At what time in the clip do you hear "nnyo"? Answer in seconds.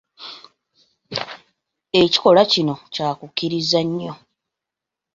3.87-4.13